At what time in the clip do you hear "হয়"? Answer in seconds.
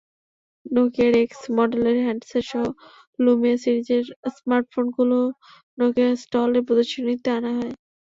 7.57-7.73